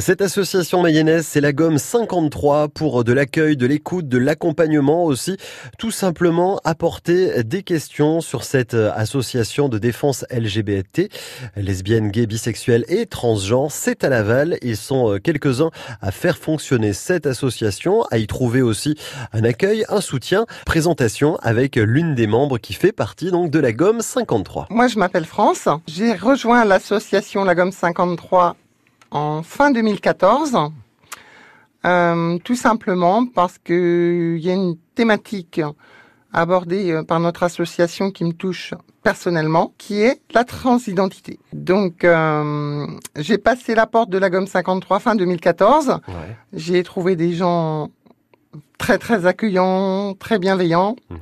Cette 0.00 0.20
association 0.20 0.82
mayonnaise, 0.82 1.28
c'est 1.28 1.40
la 1.40 1.52
gomme 1.52 1.78
53 1.78 2.66
pour 2.70 3.04
de 3.04 3.12
l'accueil, 3.12 3.56
de 3.56 3.66
l'écoute, 3.66 4.08
de 4.08 4.18
l'accompagnement 4.18 5.04
aussi. 5.04 5.36
Tout 5.78 5.92
simplement 5.92 6.60
apporter 6.64 7.44
des 7.44 7.62
questions 7.62 8.20
sur 8.20 8.42
cette 8.42 8.74
association 8.74 9.68
de 9.68 9.78
défense 9.78 10.24
LGBT, 10.28 11.08
lesbiennes, 11.54 12.10
gays, 12.10 12.26
bisexuelles 12.26 12.84
et 12.88 13.06
transgenres. 13.06 13.70
C'est 13.70 14.02
à 14.02 14.08
Laval. 14.08 14.58
Ils 14.60 14.76
sont 14.76 15.20
quelques-uns 15.22 15.70
à 16.02 16.10
faire 16.10 16.36
fonctionner 16.36 16.92
cette 16.92 17.26
association, 17.26 18.02
à 18.10 18.18
y 18.18 18.26
trouver 18.26 18.62
aussi 18.62 18.96
un 19.32 19.44
accueil, 19.44 19.84
un 19.88 20.00
soutien. 20.00 20.46
Présentation 20.66 21.36
avec 21.42 21.76
l'une 21.76 22.16
des 22.16 22.26
membres 22.26 22.58
qui 22.58 22.72
fait 22.72 22.90
partie 22.90 23.30
donc 23.30 23.52
de 23.52 23.60
la 23.60 23.72
gomme 23.72 24.00
53. 24.00 24.66
Moi, 24.68 24.88
je 24.88 24.98
m'appelle 24.98 25.26
France. 25.26 25.68
J'ai 25.86 26.12
rejoint 26.12 26.64
l'association 26.64 27.44
La 27.44 27.54
Gomme 27.54 27.70
53 27.70 28.56
en 29.10 29.42
fin 29.42 29.70
2014. 29.70 30.56
Euh, 31.84 32.38
tout 32.38 32.56
simplement 32.56 33.26
parce 33.26 33.58
que 33.58 34.36
il 34.36 34.44
y 34.44 34.50
a 34.50 34.54
une 34.54 34.76
thématique 34.94 35.60
abordée 36.32 36.90
euh, 36.90 37.02
par 37.02 37.20
notre 37.20 37.42
association 37.42 38.10
qui 38.10 38.24
me 38.24 38.32
touche 38.32 38.74
personnellement, 39.02 39.72
qui 39.78 40.02
est 40.02 40.20
la 40.34 40.44
transidentité. 40.44 41.38
Donc, 41.52 42.02
euh, 42.02 42.86
j'ai 43.16 43.38
passé 43.38 43.74
la 43.74 43.86
porte 43.86 44.10
de 44.10 44.18
la 44.18 44.30
gomme 44.30 44.48
53 44.48 44.98
fin 44.98 45.14
2014. 45.14 46.00
J'ai 46.52 46.82
trouvé 46.82 47.14
des 47.14 47.32
gens 47.32 47.90
très 48.78 48.98
très 48.98 49.26
accueillants, 49.26 50.14
très 50.14 50.38
bienveillants. 50.38 50.96
Mhm. 51.10 51.18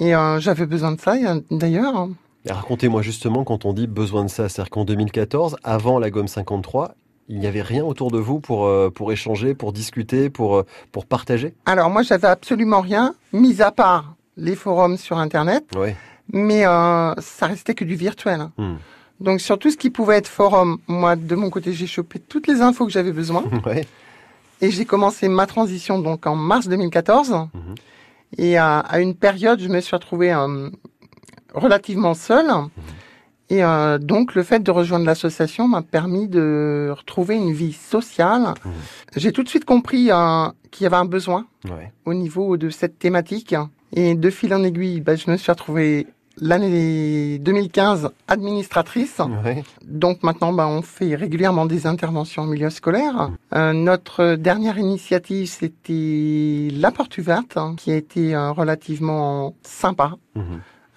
Et 0.00 0.14
euh, 0.14 0.40
j'avais 0.40 0.66
besoin 0.66 0.92
de 0.92 1.00
ça 1.00 1.14
d'ailleurs. 1.50 2.08
Racontez-moi 2.48 3.02
justement 3.02 3.44
quand 3.44 3.66
on 3.66 3.74
dit 3.74 3.86
besoin 3.86 4.24
de 4.24 4.30
ça, 4.30 4.48
c'est-à-dire 4.48 4.70
qu'en 4.70 4.86
2014, 4.86 5.58
avant 5.62 5.98
la 5.98 6.10
gomme 6.10 6.26
53, 6.26 6.94
il 7.30 7.38
n'y 7.38 7.46
avait 7.46 7.62
rien 7.62 7.84
autour 7.84 8.10
de 8.10 8.18
vous 8.18 8.40
pour, 8.40 8.66
euh, 8.66 8.90
pour 8.90 9.12
échanger, 9.12 9.54
pour 9.54 9.72
discuter, 9.72 10.30
pour, 10.30 10.56
euh, 10.56 10.66
pour 10.90 11.06
partager? 11.06 11.54
Alors 11.64 11.88
moi, 11.88 12.02
j'avais 12.02 12.26
absolument 12.26 12.80
rien, 12.80 13.14
mis 13.32 13.62
à 13.62 13.70
part 13.70 14.16
les 14.36 14.56
forums 14.56 14.96
sur 14.96 15.16
Internet. 15.16 15.64
Mais 16.32 16.66
euh, 16.66 17.14
ça 17.18 17.46
restait 17.46 17.74
que 17.74 17.84
du 17.84 17.94
virtuel. 17.94 18.48
Hmm. 18.56 18.74
Donc 19.20 19.40
sur 19.40 19.58
tout 19.58 19.70
ce 19.70 19.76
qui 19.76 19.90
pouvait 19.90 20.16
être 20.16 20.28
forum, 20.28 20.78
moi 20.88 21.14
de 21.14 21.34
mon 21.34 21.50
côté, 21.50 21.72
j'ai 21.72 21.86
chopé 21.86 22.18
toutes 22.18 22.46
les 22.46 22.62
infos 22.62 22.84
que 22.84 22.92
j'avais 22.92 23.12
besoin. 23.12 23.44
Et 24.62 24.70
j'ai 24.70 24.84
commencé 24.84 25.28
ma 25.28 25.46
transition 25.46 25.98
donc 25.98 26.26
en 26.26 26.36
mars 26.36 26.68
2014. 26.68 27.30
Mhm. 27.30 27.74
Et 28.38 28.58
à, 28.58 28.84
une 28.98 29.14
période, 29.14 29.60
je 29.60 29.68
me 29.68 29.80
suis 29.80 29.94
retrouvée 29.94 30.34
relativement 31.54 32.14
seule. 32.14 32.46
Mhm. 32.46 32.70
Et 33.50 33.64
euh, 33.64 33.98
donc 33.98 34.36
le 34.36 34.44
fait 34.44 34.60
de 34.60 34.70
rejoindre 34.70 35.04
l'association 35.04 35.66
m'a 35.66 35.82
permis 35.82 36.28
de 36.28 36.94
retrouver 36.96 37.34
une 37.34 37.52
vie 37.52 37.72
sociale. 37.72 38.54
Mmh. 38.64 38.70
J'ai 39.16 39.32
tout 39.32 39.42
de 39.42 39.48
suite 39.48 39.64
compris 39.64 40.10
euh, 40.10 40.46
qu'il 40.70 40.84
y 40.84 40.86
avait 40.86 40.96
un 40.96 41.04
besoin 41.04 41.46
au 42.04 42.14
niveau 42.14 42.56
de 42.56 42.70
cette 42.70 42.98
thématique. 42.98 43.54
Et 43.92 44.14
de 44.14 44.30
fil 44.30 44.54
en 44.54 44.62
aiguille, 44.62 45.00
bah, 45.00 45.16
je 45.16 45.28
me 45.28 45.36
suis 45.36 45.50
retrouvée 45.50 46.06
l'année 46.40 47.38
2015 47.40 48.10
administratrice. 48.28 49.20
Donc 49.84 50.22
maintenant, 50.22 50.52
bah, 50.52 50.68
on 50.68 50.80
fait 50.82 51.16
régulièrement 51.16 51.66
des 51.66 51.88
interventions 51.88 52.42
en 52.42 52.46
milieu 52.46 52.70
scolaire. 52.70 53.30
Mmh. 53.30 53.36
Euh, 53.56 53.72
notre 53.72 54.36
dernière 54.36 54.78
initiative, 54.78 55.48
c'était 55.48 56.68
la 56.72 56.92
porte 56.92 57.18
ouverte, 57.18 57.58
qui 57.76 57.90
a 57.90 57.96
été 57.96 58.32
euh, 58.32 58.52
relativement 58.52 59.56
sympa, 59.62 60.12
mmh. 60.36 60.40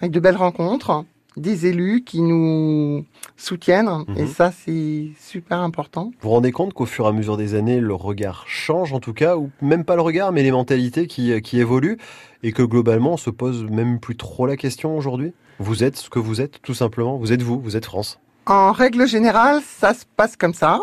avec 0.02 0.12
de 0.12 0.20
belles 0.20 0.38
rencontres 0.38 1.04
des 1.38 1.66
élus 1.66 2.04
qui 2.04 2.22
nous 2.22 3.06
soutiennent 3.38 3.90
et 4.16 4.24
mhm. 4.24 4.28
ça 4.28 4.52
c'est 4.52 5.08
super 5.20 5.60
important. 5.60 6.12
Vous 6.22 6.30
vous 6.30 6.30
rendez 6.30 6.52
compte 6.52 6.74
qu'au 6.74 6.86
fur 6.86 7.06
et 7.06 7.08
à 7.10 7.12
mesure 7.12 7.38
des 7.38 7.56
années 7.56 7.80
le 7.80 7.94
regard 7.94 8.44
change 8.48 8.94
en 8.94 9.00
tout 9.00 9.14
cas 9.14 9.38
ou 9.38 9.50
même 9.62 9.84
pas 9.84 9.96
le 9.96 10.02
regard 10.02 10.32
mais 10.32 10.44
les 10.44 10.52
mentalités 10.52 11.08
qui, 11.08 11.42
qui 11.42 11.60
évoluent 11.60 11.98
et 12.44 12.52
que 12.52 12.64
globalement 12.64 13.14
on 13.14 13.18
se 13.18 13.30
pose 13.30 13.64
même 13.66 14.00
plus 14.00 14.16
trop 14.16 14.46
la 14.46 14.58
question 14.58 14.98
aujourd'hui? 14.98 15.34
Vous 15.60 15.84
êtes 15.84 15.98
ce 15.98 16.10
que 16.10 16.20
vous 16.20 16.42
êtes 16.42 16.62
tout 16.62 16.74
simplement, 16.74 17.18
vous 17.18 17.32
êtes 17.32 17.42
vous, 17.42 17.60
vous 17.60 17.78
êtes 17.78 17.86
France. 17.86 18.20
En 18.46 18.72
règle 18.72 19.08
générale 19.08 19.62
ça 19.64 19.94
se 19.94 20.06
passe 20.16 20.36
comme 20.36 20.54
ça. 20.54 20.82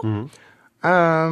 Euh, 0.84 1.28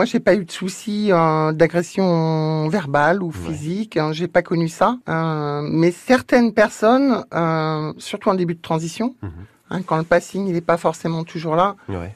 moi, 0.00 0.06
j'ai 0.06 0.18
pas 0.18 0.34
eu 0.34 0.46
de 0.46 0.50
soucis 0.50 1.12
euh, 1.12 1.52
d'agression 1.52 2.66
verbale 2.70 3.22
ou 3.22 3.30
physique. 3.30 3.98
Hein, 3.98 4.12
j'ai 4.12 4.28
pas 4.28 4.40
connu 4.40 4.66
ça. 4.66 4.96
Euh, 5.10 5.60
mais 5.62 5.90
certaines 5.90 6.54
personnes, 6.54 7.22
euh, 7.34 7.92
surtout 7.98 8.30
en 8.30 8.34
début 8.34 8.54
de 8.54 8.62
transition, 8.62 9.14
mhm. 9.20 9.30
hein, 9.68 9.82
quand 9.82 9.98
le 9.98 10.04
passing 10.04 10.48
il 10.48 10.56
est 10.56 10.62
pas 10.62 10.78
forcément 10.78 11.22
toujours 11.22 11.54
là, 11.54 11.76
ouais. 11.90 12.14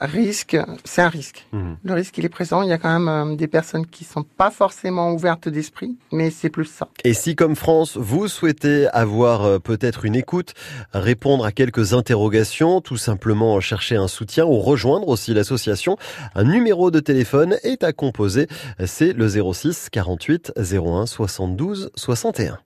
Risque, 0.00 0.56
c'est 0.84 1.02
un 1.02 1.08
risque. 1.08 1.46
Mhm. 1.52 1.76
Le 1.82 1.92
risque, 1.94 2.16
il 2.18 2.24
est 2.24 2.30
présent. 2.30 2.62
Il 2.62 2.68
y 2.68 2.72
a 2.72 2.78
quand 2.78 2.92
même 2.92 3.08
euh, 3.08 3.36
des 3.36 3.48
personnes 3.48 3.86
qui 3.86 4.04
sont 4.04 4.22
pas 4.22 4.50
forcément 4.50 5.12
ouvertes 5.12 5.48
d'esprit, 5.48 5.96
mais 6.10 6.30
c'est 6.30 6.48
plus 6.48 6.64
ça. 6.64 6.88
Et 7.04 7.12
si, 7.12 7.36
comme 7.36 7.54
France, 7.54 7.96
vous 7.98 8.26
souhaitez 8.26 8.88
avoir 8.88 9.44
euh, 9.44 9.58
peut-être 9.58 10.06
une 10.06 10.16
écoute, 10.16 10.54
répondre 10.92 11.44
à 11.44 11.52
quelques 11.52 11.92
interrogations, 11.92 12.80
tout 12.80 12.96
simplement 12.96 13.60
chercher 13.60 13.96
un 13.96 14.08
soutien 14.08 14.46
ou 14.46 14.58
rejoindre 14.60 15.08
aussi 15.08 15.34
l'association, 15.34 15.98
un 16.34 16.44
numéro 16.44 16.90
de 16.90 17.00
téléphone 17.00 17.56
est 17.62 17.84
à 17.84 17.92
composer. 17.92 18.46
C'est 18.86 19.12
le 19.12 19.28
06 19.28 19.88
48 19.90 20.52
01 20.56 21.06
72 21.06 21.90
61. 21.94 22.58